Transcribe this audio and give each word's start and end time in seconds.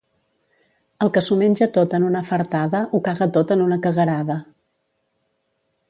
El 1.05 1.11
que 1.17 1.21
s'ho 1.25 1.37
menja 1.41 1.67
tot 1.75 1.93
en 1.99 2.07
una 2.09 2.23
fartada, 2.31 2.81
ho 2.99 3.03
caga 3.09 3.31
tot 3.37 3.55
en 3.57 3.63
una 3.67 3.79
caguerada. 3.87 4.43